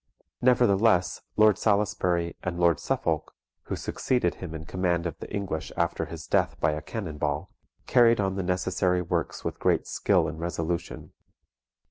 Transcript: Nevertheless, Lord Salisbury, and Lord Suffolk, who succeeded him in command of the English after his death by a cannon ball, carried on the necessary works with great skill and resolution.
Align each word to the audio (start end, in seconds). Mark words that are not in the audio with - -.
Nevertheless, 0.41 1.21
Lord 1.37 1.59
Salisbury, 1.59 2.35
and 2.41 2.59
Lord 2.59 2.79
Suffolk, 2.79 3.35
who 3.65 3.75
succeeded 3.75 4.33
him 4.33 4.55
in 4.55 4.65
command 4.65 5.05
of 5.05 5.15
the 5.19 5.31
English 5.31 5.71
after 5.77 6.05
his 6.05 6.25
death 6.25 6.59
by 6.59 6.71
a 6.71 6.81
cannon 6.81 7.19
ball, 7.19 7.51
carried 7.85 8.19
on 8.19 8.33
the 8.33 8.41
necessary 8.41 9.03
works 9.03 9.45
with 9.45 9.59
great 9.59 9.85
skill 9.85 10.27
and 10.27 10.39
resolution. 10.39 11.13